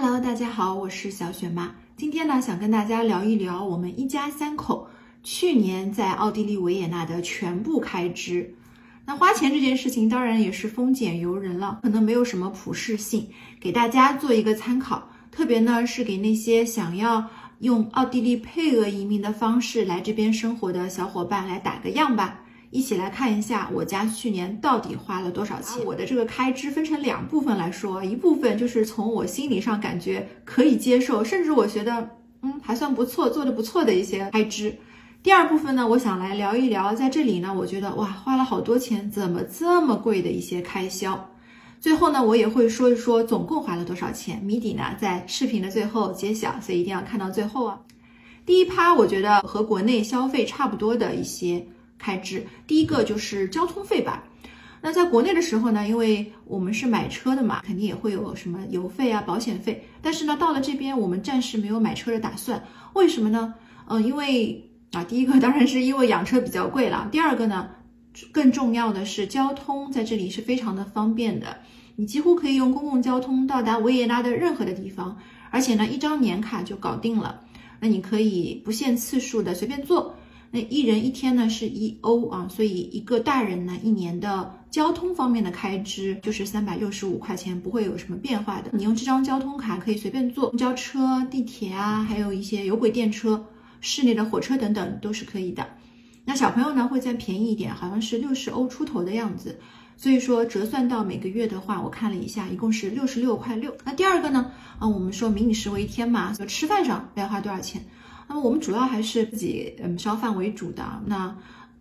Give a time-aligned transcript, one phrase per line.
[0.00, 1.74] Hello，大家好，我是小雪妈。
[1.96, 4.86] 今天呢，想跟大家聊一聊我们一家三口
[5.24, 8.54] 去年在奥地利维也纳的全部开支。
[9.04, 13.26] 那花钱这件事情当然也是丰俭由人了，可能没有什么普适性，
[13.58, 15.10] 给大家做一个参考。
[15.32, 17.28] 特别呢是给那些想要
[17.58, 22.38] 用奥地利配额移民的方式来这边生活的小伙伴来打个样吧。
[22.70, 25.82] 一起来看一下我家去年到底花了多少钱。
[25.86, 32.10] 我的这个开支分成两部分来说，一部分就是从我心理上感觉可以接受，甚至我觉得
[32.42, 34.76] 嗯还算不错，做的不错的一些开支。
[35.22, 41.28] 第二部分呢，我想来聊一聊，在这里呢，我觉得哇花了好多钱，怎么这么贵的一些开销。
[41.80, 47.80] 最后呢，我也会说一说总共花了多少钱，谜底呢在视频的最后揭晓，所以一定要看到最后啊。
[48.44, 51.66] 第一趴，我觉得和国内消费差不多的一些。
[51.98, 54.24] 开支第一个就是交通费吧。
[54.80, 59.84] 那在国内的时候呢，因为我们是买车的嘛，肯定也会有什么油费啊、保险费。
[60.00, 62.62] 但是呢，到了这边我们暂时没有买车的打算。
[62.94, 63.52] 为什么呢？
[63.88, 67.08] 嗯，因为啊，第一个当然是因为养车比较贵了。
[67.10, 67.68] 第二个呢，
[68.30, 71.58] 更重要的是交通在这里是非常的方便的，
[71.96, 75.18] 你几乎可以用公共交通到达维也纳的任何的地方，
[75.50, 77.40] 而且呢，一张年卡就搞定了。
[77.80, 80.14] 那你可以不限次数的随便坐。
[80.50, 88.70] 那一人一天呢是一欧啊，所以一个大人呢一年的交通方面的开支就是三百六十五块钱，不会有什么变化的。
[88.72, 93.44] 你用这张交通卡可以随便坐公交车、地铁啊，还有一些有轨电车、
[93.80, 95.66] 室内的火车等等都是可以的。
[96.24, 99.58] 那小朋友呢会再便宜一点，好像是六十欧出头的样子。
[99.98, 103.76] 所以说折算到每个月的话，我看了一下，一共是六十六块六。
[103.84, 107.84] 那第二个呢，啊，我们说民以食为天嘛，就吃饭上要花多少钱。
[108.28, 110.84] 那么我们主要还是自己嗯烧饭为主的。
[111.06, 111.34] 那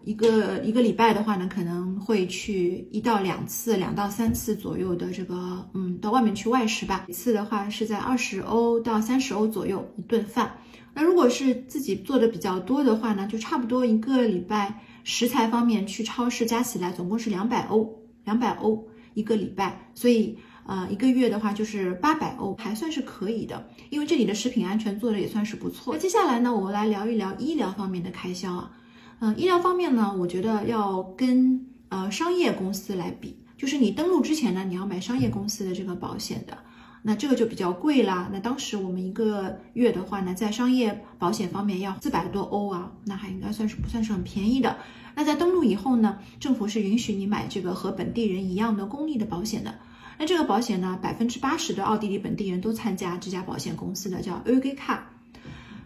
[0.06, 7.06] 一个一个礼拜的话呢，可能会去一到两次、两到三次左右的这个嗯到外面去外食吧。
[7.10, 10.54] 一次的话是在二十欧到三十欧左右一顿饭。
[10.94, 17.94] 那如果是自己做的比较多的话呢，就差不多一个礼拜食材方面去超市加起来总共是两百欧，
[18.24, 19.92] 两百欧一个礼拜。
[19.94, 20.38] 所以。
[20.68, 25.94] 呃，一个月的话就是八百欧，还算是可以的，因为这里的食品安全做的也算是不错。
[25.94, 28.72] 那接下来呢，我们来聊一聊医疗方面的开销啊。
[29.20, 36.58] 嗯，医疗方面呢，我觉得要跟呃商业公司来比，就是你登录之前呢，你要买商业公司的这个保险的，
[37.02, 38.30] 那这个就比较贵啦。
[38.34, 44.76] 那当时我们一个月的话呢，在商业保险方面要四百多欧啊，那还应该算是不算是很便宜的。
[45.16, 49.74] 那在登录以后呢，政府是允许你买这个和本地人一样的公立的保险的。
[50.18, 55.10] 那这个保险呢，百分之八十的奥地利本地人都参加这家保险公司的，叫 o g 卡。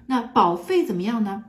[0.06, 1.44] 那保费怎么样呢？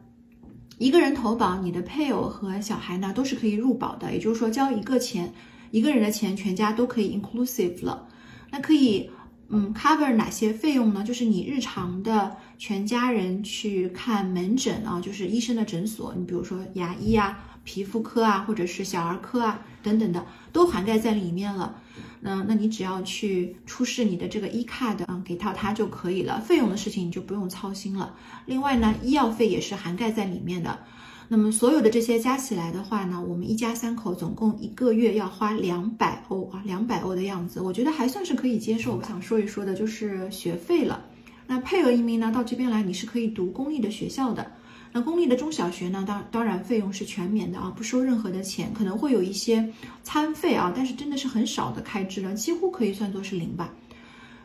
[0.78, 5.32] 一个人投保，你的配偶和小孩呢都是可以入保的，也就是说交一个钱，
[5.70, 8.08] 一个人的钱全家都可以 inclusive 了。
[8.50, 9.08] 那可以
[9.48, 11.04] 嗯 cover 哪些费用呢？
[11.04, 21.74] 就是你日常的全家人去看门诊啊，就是医生的诊所，你比如说牙医啊、皮肤科啊，或者是小儿科啊等等的，都涵盖在里面了。
[22.20, 28.14] 那那你只要去出示你的这个 e card 啊，给到他就可以了，费用的事情你就不用操心了。
[28.46, 30.78] 另外呢，医药费也是涵盖在里面的。
[31.26, 38.94] 那么所有的这些加起来的话呢，我们一家三口总共一个月要花两百欧啊，两百欧的样子，我觉得还算是可以接受。
[38.94, 41.06] 我想说一说的就是学费了。
[41.52, 44.50] 那配额移民呢，到这边来你是可以读公立的学校的。
[44.90, 49.70] 那公立的中小学呢，当当然费用是全免的啊，不收任何的钱，可能会有一些
[50.02, 53.70] 餐费啊，但是真的是很少的开支了，几乎可以算作是零吧。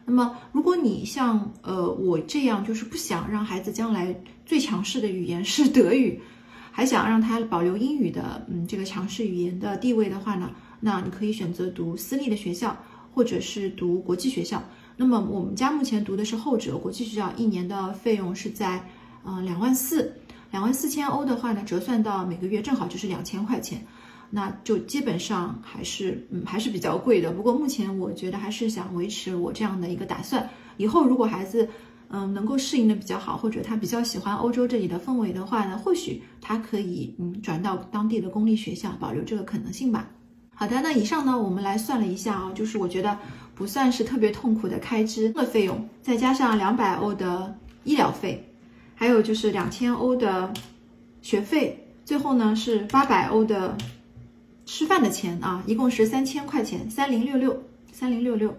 [0.03, 4.13] 那么如果你像呃我这样，就是不想让孩子将来
[4.45, 6.19] 最强势的语言是德语，
[6.71, 10.51] 还想让他保留英语的嗯这个强势语言的地位的话呢，
[10.81, 12.75] 那你可以选择读私立的学校，
[13.13, 14.61] 或者是读国际学校。
[14.97, 18.83] 那么我们家目前读的是后者，国际学校一年的费用是在
[19.23, 20.13] 呃两万四。
[20.49, 23.85] 两万四千欧的话呢，折算到每个月正好就是两千块钱，
[24.29, 27.31] 那就基本上还是嗯还是比较贵的。
[27.31, 30.49] 不过目前我觉得还是想维持我这样的一个打算。
[30.77, 31.67] 以后如果孩子
[32.09, 40.07] 嗯能够适应的比较好，或者他比较喜欢欧洲这里的氛围的话呢，或许他可以嗯转到当地的公立学校，保留这个可能性吧。
[40.59, 43.15] 好的，那以上呢我们来算了一下啊，就是我觉得
[43.53, 48.43] 不算是特别痛苦的开支的费用，再加上两百欧的医疗费。
[48.95, 50.51] 还有就是两千欧的
[51.21, 53.77] 学费，最后呢是八百欧的
[54.65, 57.61] 吃饭的钱啊，一共是三千块钱，三零六六，
[57.91, 58.57] 三零六六。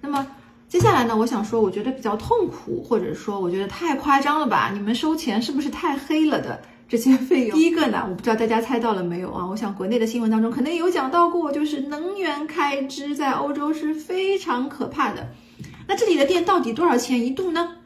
[0.00, 0.24] 那么
[0.68, 4.70] 接下来呢，我想说，我觉得比较痛苦，或者说我觉得太夸张了吧？
[4.72, 6.62] 你们收钱是不是太黑了的
[6.92, 7.58] 这些费用？
[7.58, 9.46] 第一个呢，我不知道大家猜到了没有啊？
[9.46, 15.30] 我想国内的新闻当中可能有讲到过，就是能源开支在欧洲是非常可怕的。
[15.88, 17.76] 那这里的电到底多少钱一度呢？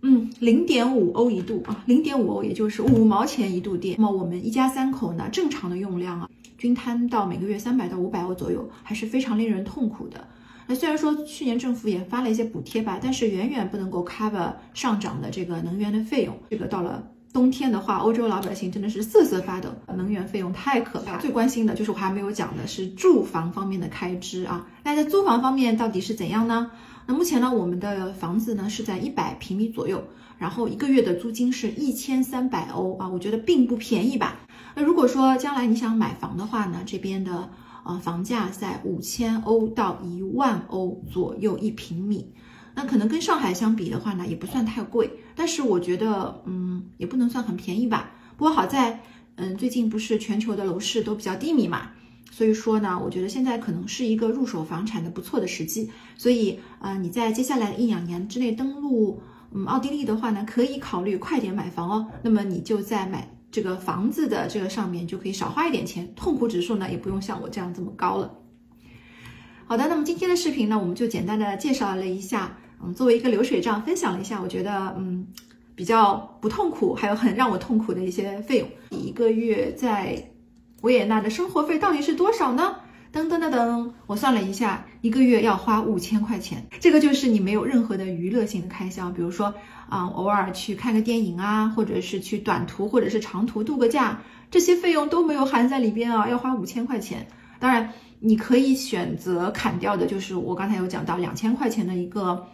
[0.00, 3.94] 嗯，零点五欧一度啊，零点五欧也就是五毛钱一度电。
[3.96, 6.28] 那么我们一家三口呢，正常的用量啊，
[6.58, 10.26] 均摊到每个月三百到五百欧左右，还是非常令人痛苦的。
[10.66, 16.36] 那虽然说去年政府也发了一些补贴吧，但是远远不能够 cover 上涨的这个能源的费用。
[16.50, 21.16] 这个到了冬天的话，欧洲老百姓真的是瑟瑟发抖，能源费用太可怕。
[21.18, 24.66] 最关心的就是我还没有讲的是住房方面的开支啊。
[24.82, 26.70] 那在租房方面到底是怎样呢？
[27.06, 30.02] 那目前呢，我们的房子呢是在一百平米左右，
[30.38, 34.40] 然后一个月的租金是一千三百欧啊，我觉得并不便宜吧。
[34.74, 37.48] 那如果说将来你想买房的话呢，这边的
[37.84, 42.32] 呃房价在五千欧到一万欧左右一平米，
[42.80, 48.10] 那可能跟上海相比的话呢，也不算太贵，但是我觉得嗯也不能算很便宜吧。
[48.38, 48.98] 不过好在
[49.36, 51.90] 嗯最近不是全球的楼市都比较低迷嘛。
[52.30, 55.90] 所以说呢，我觉得现在可能是一个入手房产的不错的时机。
[56.16, 59.20] 所以，呃，你在接下来的一两年之内登陆，
[59.52, 62.08] 嗯，奥地利的话呢，可以考虑快点买房哦。
[62.22, 68.32] 那么你就在买这个房子的这个上面就可以少花一点钱，痛苦指数呢也不用像我这样这么高了。
[69.66, 75.26] 好的，那么今天的视频呢，我们就简单的介绍了一下，嗯，作为一个流水账分享了一下，我觉得嗯
[75.74, 80.26] 比较不痛苦，还有很让我痛苦的一些费用，你一个月在。
[80.82, 82.74] 维也纳的生活费到底是多少呢？
[83.12, 86.66] 噔噔噔噔，我算了一下，一个月要花五千块钱。
[86.80, 89.52] 这个就是你没有任何的娱乐性的开销，比如说
[89.90, 97.26] 啊，偶尔去看个电影啊，或者是去短途或者是长途度个假，这些费用都没有含在里边啊，要花五千块钱。
[97.58, 102.46] 当然，你可以选择砍掉的，就是我刚才有讲到两千块钱的一个。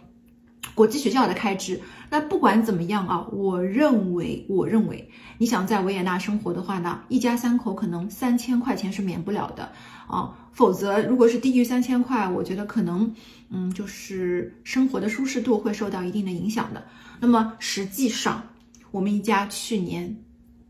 [0.75, 1.79] 国际学校的开支，
[2.09, 9.71] 那不管怎么样啊，我认为，我认为你想在维也纳生活的话呢，一家三口可能三千块钱是免不了的
[10.07, 13.11] 啊，否则如果是低于三千块，我觉得可能，
[13.49, 16.83] 嗯，就是生活的舒适度会受到一定的影响的。
[17.19, 18.43] 那么实际上，
[18.91, 20.15] 我们一家去年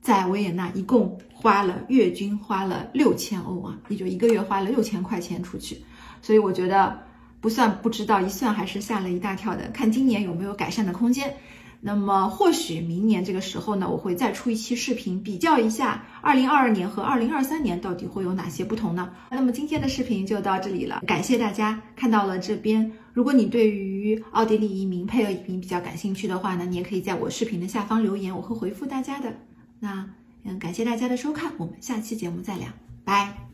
[0.02, 5.78] 在维也纳一共花了月均花了六千欧啊，也就一个月花了六千块钱出去，
[6.22, 7.06] 所以我觉得。
[7.48, 9.70] 不算不知道，一算还是吓了一大跳的。
[9.70, 11.34] 看今年有没有改善的空间。
[11.80, 19.10] 那么或许明年这个时候呢，我会再出一期视频，比较一下二零二二年和二零二三年到底会有哪些不同呢？
[19.32, 22.92] 那么今天的视频就到这里了，感谢大家看到了这边。
[23.14, 29.34] 如果你对于奥地利移民、配偶移民比较感兴趣的话呢，你也可以在我视频的下方留言，我会回复大家的。
[29.80, 30.10] 那
[30.44, 32.68] 嗯，感谢大家的收看，我们下期节目再聊，
[33.06, 33.48] 拜。